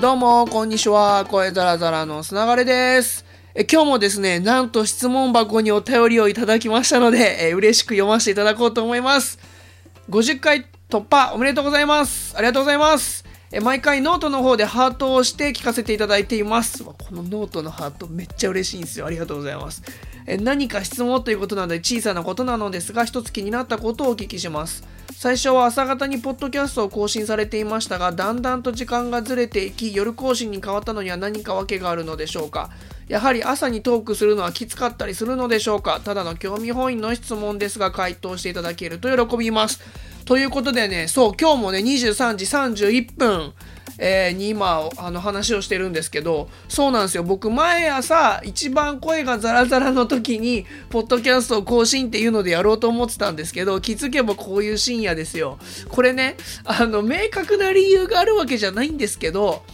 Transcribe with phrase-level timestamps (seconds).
[0.00, 1.24] どうも、こんにちは。
[1.24, 3.24] 声ザラザラのすながれです。
[3.52, 9.40] え今日もですね、なんと質問箱にお便りをいただきましたので、え嬉しく読ませていただこうと思います。
[10.08, 12.32] 50回突破おめでとうございます。
[12.36, 13.24] ありがとうございます。
[13.50, 16.84] え毎回ノートの方でハートをして聞かせていただいています。
[16.84, 19.06] このノートのハートめっちゃ嬉しいんですよ。
[19.06, 19.82] ありがとうございます。
[20.28, 24.84] え何か質問ということなので小さなことなのですが、一つ気になったことをお聞きします。
[25.20, 32.70] 最初は朝方にポッドキャストを更新されていましたが、だんだんと時間がずれていき、夜更新に変わったのには何か訳があるのでしょうか？
[33.08, 36.00] やはり朝にトークするのはきつかったりするのでしょうか？
[36.04, 39.80] ただの興味本位の質問ですが、回答していただけると喜びます。
[40.24, 43.54] ということでね、そう、今日もね、23時31分、
[43.98, 47.24] えーに今、あの話をしてるんですけど、そうなんですよ。
[47.24, 55.58] 僕、毎朝、一番声がザラザラの時に、ポッドキャストを更新っていうのでやろうと思ってたんですけど、気づけばこういう深夜ですよ。
[55.88, 59.64] これね、あの、明確な理由があるわけじゃないんですけど、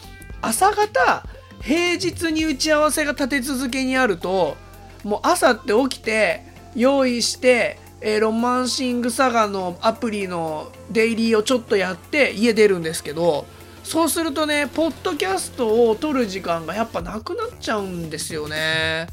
[0.40, 1.26] 朝方、
[1.60, 4.56] 平日に打ち合わせが立て続けにあると、
[5.02, 6.42] もう朝って起きて、
[6.74, 13.46] 用意して、えーロマンシングサガのアプリのデイリーをちょっとやって家出るんですけど
[13.84, 19.06] そうするとねポッドキャストを撮る時間がやっぱなくなっちゃうんですよね。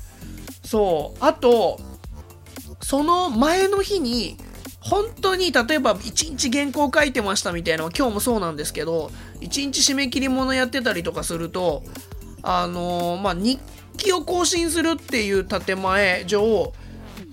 [0.64, 1.18] そう。
[1.24, 1.80] あと
[2.82, 4.38] その前の日に
[4.80, 9.12] 本当に例えば1日原稿書いてましたみたいなのは今日もそうなんですけど
[9.42, 11.84] 1日締め切りものやってたりとかすると
[12.42, 13.60] あのーまあ日
[13.98, 16.74] 記を更新するっていう建前上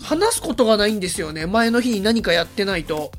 [0.02, 1.46] 話すことがないんですよね。
[1.46, 3.10] 前の日に何かやってないと。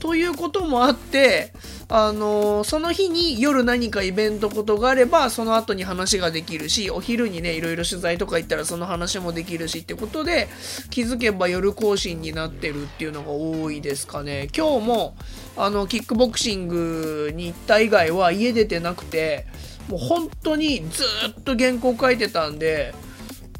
[0.00, 1.52] ということもあって、
[1.88, 10.48] あのーその日に夜何かイベントことがあればその後に話ができるしお昼にねいろいろ取材とか行ったらその話もできるしってことで
[10.90, 14.48] 気づけば夜更新になってるっていうのが多いですかね。
[14.56, 15.16] 今日も
[15.56, 19.46] あのキックボクシングに行った以外は家出てなくて
[19.88, 22.94] もう本当にずっと原稿書いてたんで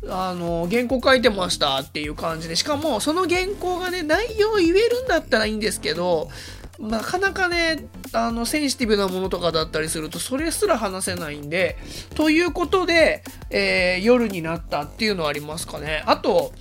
[0.08, 6.30] あの原稿書いてましたっていう感じでしかもその原稿がね内容を言えるんだったらいいんですけど
[6.78, 11.76] なかなかねあのセンシティブなものとかだったりするとそれすら話せないんで
[12.14, 16.02] ということで、えー夜になったっていうのはありますかね。
[16.06, 16.52] あと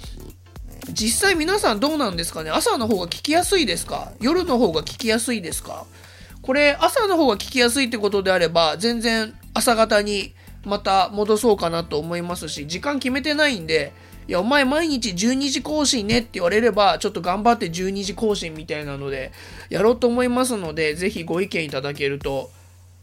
[0.92, 2.50] 実際皆さんどうなんですかね？
[2.50, 4.12] 朝の方が聞きやすいですか？
[4.20, 5.86] 夜の方が聞きやすいですか？
[6.42, 10.34] これ朝の方が聞きやすいってことであれば全然朝方に
[10.66, 13.94] また戻そうかなと思いますし時間決めてないんで
[14.28, 19.32] いやお前毎日12時更新ねって言われればちょっと頑張って12時更新みたいなので
[19.70, 22.52] やろうと思いますのでぜひご意見いただけると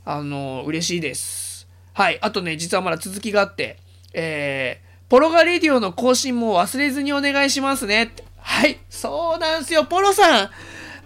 [0.04, 1.66] あの嬉しいです。
[1.94, 3.78] はいあとね実はまだ続きがあって
[4.12, 9.84] えー、ポロガレディオの更新も忘れずにお願いしますねはいそうなんすよ。
[9.84, 10.50] ポロさん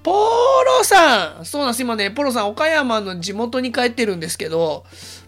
[0.02, 1.82] ポロさんそうなんです。
[1.82, 4.84] 今ね、ポロさん、岡山の地元に帰ってるんですけど、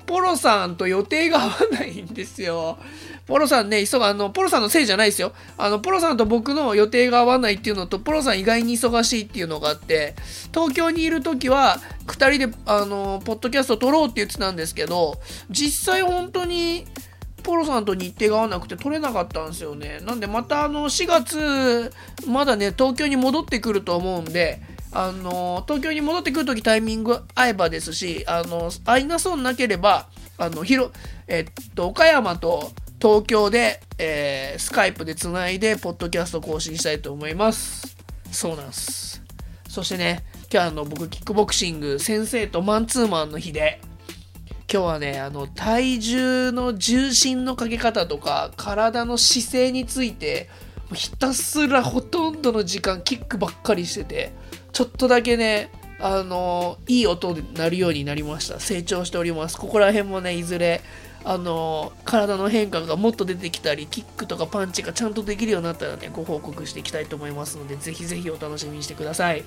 [0.07, 2.79] ポロさんと予定が合わないんですよ。
[3.27, 5.33] ポロさんね、急が、あの、ポロさんのせいじゃないですよ。
[5.57, 10.15] あの、ポロさんと僕の予定が合わないっていうのと、ポロさん意外に忙しいっていうのがあって、
[10.53, 16.87] 東京にいる時は、二人で、あの、ポッドキャスト撮ろうって言ってたんですけど、実際本当に、
[17.43, 20.01] ポロさんと日程が合わなくて取れなかったんですよね。
[20.03, 21.93] なんでまたあの4月、
[22.27, 24.61] まだね、東京に戻ってくると思うんで、
[24.93, 30.93] あの、東京に戻ってくるときタイミング合えばですし、あの、合いなそうになければ、あの、ひろ、
[31.29, 37.97] えっと、岡山と東京で、えースカイプでつないで、ポッドキャスト更新したいと思います。
[38.31, 39.23] そうなんです。
[39.69, 43.81] そしてね、今日あの、僕、キックボクシング、先生とマンツーマンの日で、
[44.73, 50.49] 今日はねあの体重の重心のかけ方とか体の姿勢について
[50.95, 54.33] ひたすらほとんどの時間キックばっかりしてて
[54.73, 59.59] ちょっとだけねあのいい音で鳴るようになりました成長しております。
[59.59, 60.81] ここら辺もねいずれ
[61.23, 69.45] あの体の変化がもっと出てきたりキックとかパンチがちゃんとできるようになったらねご報告していきたいと思いますのでぜひぜひお楽しみにしてください。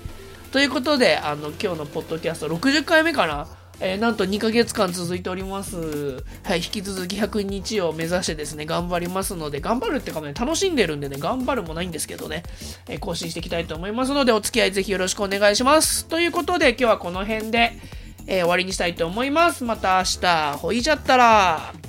[0.52, 3.48] ということであの今日のポッドキャスト60回目かな？
[3.80, 6.24] えーなんと2ヶ月間続いております。
[6.44, 12.44] はい、引き続き100日を目指してですね、頑張りますので、頑張るってかね、楽しんでるんでね、頑張るもないんですけどね、
[12.88, 16.06] えー更新していきたいと思いますので、お付き合いぜひよろしくお願いします。
[16.06, 17.74] ということで、今日はこの辺で、
[18.28, 19.64] えー終わりにしたいと思います。
[19.64, 21.85] また明日、ほいじゃったら。